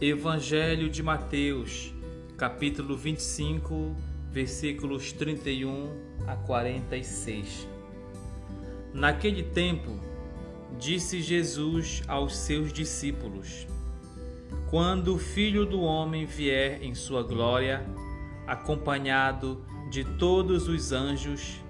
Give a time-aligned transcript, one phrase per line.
[0.00, 1.92] Evangelho de Mateus,
[2.36, 3.96] capítulo 25,
[4.30, 5.90] versículos 31
[6.24, 7.66] a 46.
[8.94, 9.98] Naquele tempo,
[10.78, 13.66] disse Jesus aos seus discípulos:
[14.70, 17.84] Quando o Filho do Homem vier em sua glória,
[18.46, 21.60] acompanhado de todos os anjos,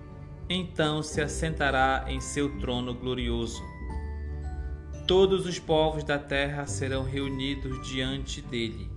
[0.50, 3.62] então se assentará em seu trono glorioso
[5.08, 8.90] Todos os povos da terra serão reunidos diante dele,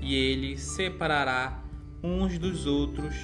[0.00, 1.62] e ele separará
[2.02, 3.14] uns dos outros,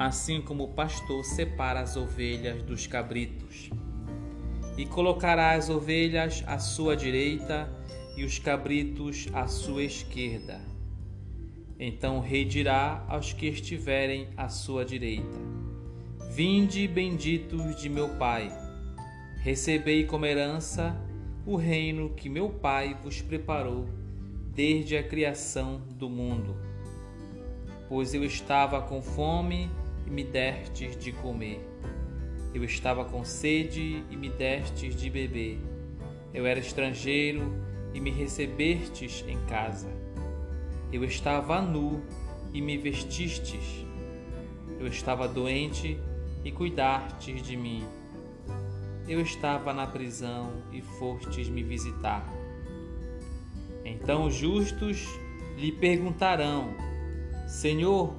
[0.00, 3.70] assim como o pastor separa as ovelhas dos cabritos.
[4.76, 7.72] E colocará as ovelhas à sua direita
[8.16, 10.60] e os cabritos à sua esquerda.
[11.78, 15.38] Então o rei dirá aos que estiverem à sua direita:
[16.32, 18.50] Vinde, benditos de meu Pai,
[19.40, 21.06] recebei como herança
[21.48, 23.88] o reino que meu Pai vos preparou
[24.54, 26.54] desde a criação do mundo.
[27.88, 29.70] Pois eu estava com fome
[30.06, 31.66] e me destes de comer.
[32.52, 35.58] Eu estava com sede e me destes de beber.
[36.34, 37.50] Eu era estrangeiro
[37.94, 39.88] e me recebestes em casa.
[40.92, 42.02] Eu estava nu
[42.52, 43.86] e me vestistes.
[44.78, 45.98] Eu estava doente
[46.44, 47.82] e cuidastes de mim
[49.08, 52.28] eu estava na prisão e fostes me visitar.
[53.84, 55.08] Então os justos
[55.56, 56.74] lhe perguntarão:
[57.48, 58.14] Senhor,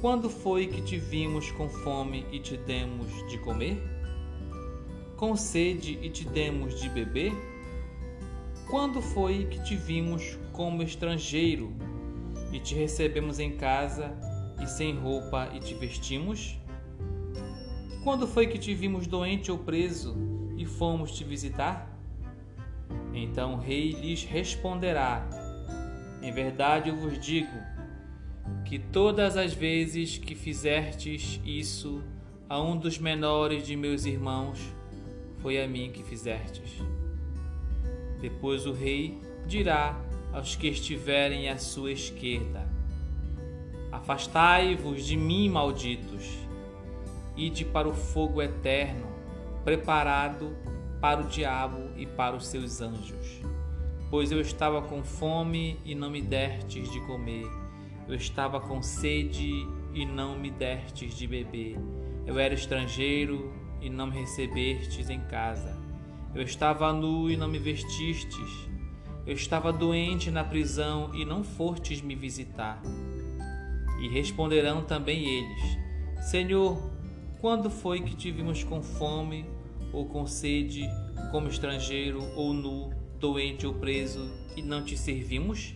[0.00, 3.82] quando foi que te vimos com fome e te demos de comer?
[5.16, 7.32] Com sede e te demos de beber?
[8.70, 11.72] Quando foi que te vimos como estrangeiro
[12.52, 14.16] e te recebemos em casa
[14.62, 16.58] e sem roupa e te vestimos?
[18.02, 20.16] Quando foi que te vimos doente ou preso
[20.56, 21.88] e fomos te visitar?
[23.14, 25.24] Então o rei lhes responderá:
[26.20, 27.56] Em verdade eu vos digo
[28.64, 32.02] que todas as vezes que fizertes isso
[32.48, 34.58] a um dos menores de meus irmãos,
[35.38, 36.82] foi a mim que fizertes.
[38.20, 39.96] Depois o rei dirá
[40.32, 42.68] aos que estiverem à sua esquerda:
[43.92, 46.50] Afastai-vos de mim, malditos
[47.36, 49.06] ide para o fogo eterno,
[49.64, 50.56] preparado
[51.00, 53.40] para o diabo e para os seus anjos.
[54.10, 57.46] Pois eu estava com fome e não me destes de comer,
[58.06, 61.78] eu estava com sede e não me destes de beber,
[62.26, 65.76] eu era estrangeiro e não me recebestes em casa,
[66.34, 68.68] eu estava nu e não me vestistes,
[69.26, 72.82] eu estava doente na prisão e não fostes me visitar.
[74.00, 75.78] E responderão também eles:
[76.28, 76.90] Senhor,
[77.42, 79.44] quando foi que te vimos com fome
[79.92, 80.88] ou com sede,
[81.32, 85.74] como estrangeiro ou nu, doente ou preso, e não te servimos?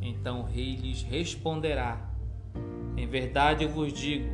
[0.00, 2.10] Então o rei lhes responderá:
[2.96, 4.30] Em verdade eu vos digo,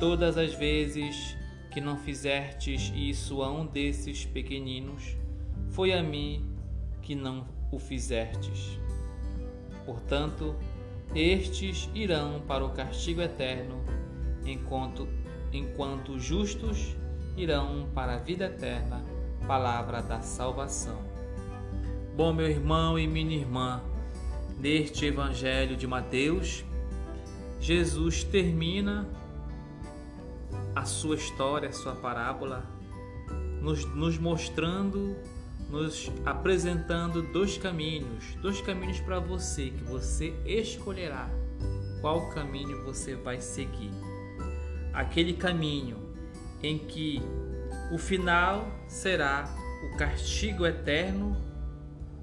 [0.00, 1.36] todas as vezes
[1.70, 5.16] que não fizertes isso a um desses pequeninos,
[5.68, 6.44] foi a mim
[7.02, 8.80] que não o fizertes.
[9.86, 10.56] Portanto,
[11.14, 13.93] estes irão para o castigo eterno
[14.44, 15.08] enquanto,
[15.52, 16.96] enquanto justos
[17.36, 19.04] irão para a vida eterna.
[19.46, 21.02] Palavra da salvação.
[22.16, 23.82] Bom, meu irmão e minha irmã,
[24.58, 26.64] neste Evangelho de Mateus,
[27.60, 29.06] Jesus termina
[30.74, 32.64] a sua história, a sua parábola,
[33.60, 35.16] nos, nos mostrando,
[35.68, 41.28] nos apresentando dois caminhos, dois caminhos para você, que você escolherá
[42.00, 43.90] qual caminho você vai seguir
[44.94, 45.98] aquele caminho
[46.62, 47.20] em que
[47.92, 49.44] o final será
[49.84, 51.36] o castigo eterno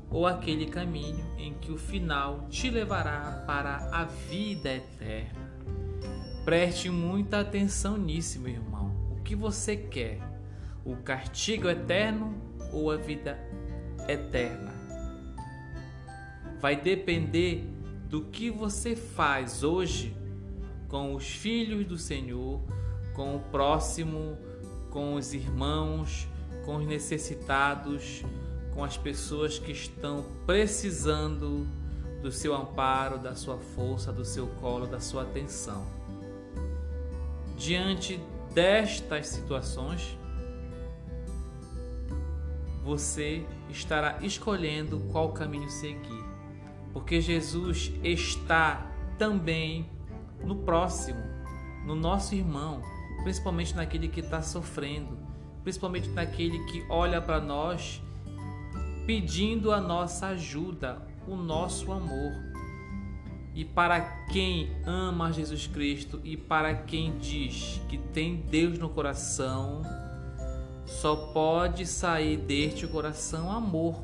[0.10, 5.52] ou aquele caminho em que o final te levará para a vida eterna.
[6.44, 8.92] Preste muita atenção nisso, meu irmão.
[9.12, 10.20] O que você quer?
[10.84, 12.34] O castigo eterno
[12.74, 13.38] ou a vida
[14.08, 14.72] eterna?
[16.60, 17.64] Vai depender
[18.10, 20.16] do que você faz hoje
[20.92, 22.60] com os filhos do Senhor,
[23.16, 24.38] com o próximo,
[24.90, 26.28] com os irmãos,
[26.66, 28.24] com os necessitados,
[28.74, 31.66] com as pessoas que estão precisando
[32.22, 35.88] do seu amparo, da sua força, do seu colo, da sua atenção.
[37.58, 38.20] Diante
[38.54, 40.18] destas situações,
[42.84, 46.26] você estará escolhendo qual caminho seguir,
[46.92, 49.90] porque Jesus está também
[50.44, 51.22] no próximo,
[51.86, 52.82] no nosso irmão,
[53.24, 55.18] principalmente naquele que está sofrendo,
[55.64, 58.02] principalmente naquele que olha para nós
[59.06, 62.34] pedindo a nossa ajuda, o nosso amor.
[63.54, 64.00] E para
[64.32, 69.82] quem ama Jesus Cristo e para quem diz que tem Deus no coração,
[70.86, 74.02] só pode sair deste coração amor.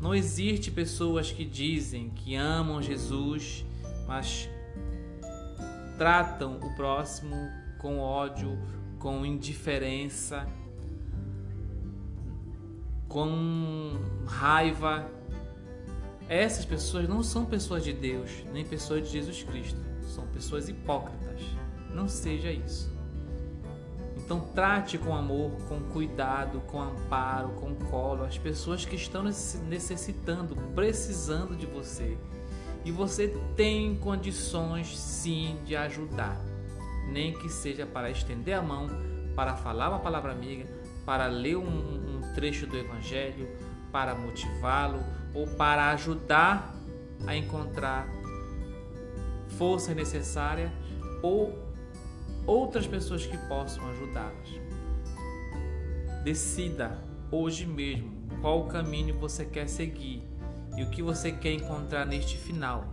[0.00, 3.64] Não existe pessoas que dizem que amam Jesus,
[4.06, 4.48] mas
[5.96, 7.36] tratam o próximo
[7.78, 8.58] com ódio,
[8.98, 10.46] com indiferença,
[13.08, 13.94] com
[14.26, 15.10] raiva.
[16.28, 19.78] Essas pessoas não são pessoas de Deus, nem pessoas de Jesus Cristo.
[20.02, 21.40] São pessoas hipócritas.
[21.92, 22.94] Não seja isso.
[24.16, 30.56] Então trate com amor, com cuidado, com amparo, com colo as pessoas que estão necessitando,
[30.74, 32.18] precisando de você.
[32.86, 36.40] E você tem condições sim de ajudar,
[37.10, 38.88] nem que seja para estender a mão,
[39.34, 40.68] para falar uma palavra amiga,
[41.04, 43.48] para ler um, um trecho do Evangelho,
[43.90, 45.00] para motivá-lo
[45.34, 46.76] ou para ajudar
[47.26, 48.06] a encontrar
[49.58, 50.72] força necessária
[51.24, 51.58] ou
[52.46, 54.60] outras pessoas que possam ajudá-las.
[56.22, 57.02] Decida
[57.32, 60.35] hoje mesmo qual caminho você quer seguir
[60.76, 62.84] e o que você quer encontrar neste final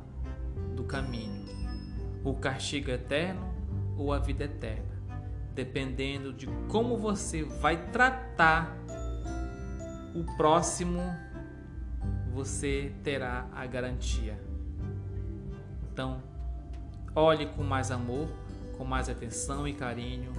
[0.76, 1.46] do caminho:
[2.24, 3.54] o castigo eterno
[3.98, 5.02] ou a vida eterna,
[5.54, 8.78] dependendo de como você vai tratar
[10.16, 11.02] o próximo,
[12.34, 14.40] você terá a garantia.
[15.92, 16.24] Então,
[17.16, 18.28] olhe com mais amor
[18.78, 20.34] com mais atenção e carinho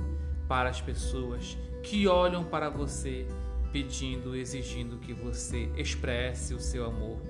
[0.48, 3.26] para as pessoas que olham para você
[3.74, 7.20] pedindo, exigindo que você expresse o seu amor,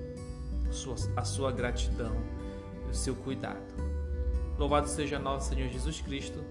[1.15, 2.15] a sua gratidão
[2.87, 3.73] o seu cuidado.
[4.55, 6.43] Louvado seja nosso Senhor Jesus Cristo.